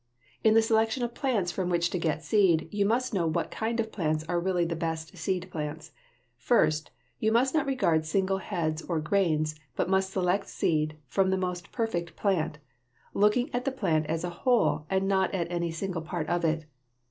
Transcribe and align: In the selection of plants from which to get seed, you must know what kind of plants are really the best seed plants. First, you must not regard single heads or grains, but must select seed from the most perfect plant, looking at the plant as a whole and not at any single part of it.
In 0.43 0.55
the 0.55 0.63
selection 0.63 1.03
of 1.03 1.13
plants 1.13 1.51
from 1.51 1.69
which 1.69 1.91
to 1.91 1.99
get 1.99 2.23
seed, 2.23 2.67
you 2.71 2.87
must 2.87 3.13
know 3.13 3.27
what 3.27 3.51
kind 3.51 3.79
of 3.79 3.91
plants 3.91 4.23
are 4.27 4.39
really 4.39 4.65
the 4.65 4.75
best 4.75 5.15
seed 5.15 5.47
plants. 5.51 5.91
First, 6.37 6.89
you 7.19 7.31
must 7.31 7.53
not 7.53 7.67
regard 7.67 8.03
single 8.03 8.39
heads 8.39 8.81
or 8.81 8.99
grains, 8.99 9.59
but 9.75 9.89
must 9.91 10.09
select 10.09 10.47
seed 10.49 10.97
from 11.05 11.29
the 11.29 11.37
most 11.37 11.71
perfect 11.71 12.15
plant, 12.15 12.57
looking 13.13 13.53
at 13.53 13.63
the 13.63 13.71
plant 13.71 14.07
as 14.07 14.23
a 14.23 14.31
whole 14.41 14.87
and 14.89 15.07
not 15.07 15.31
at 15.35 15.51
any 15.51 15.69
single 15.69 16.01
part 16.01 16.27
of 16.29 16.43
it. 16.43 16.65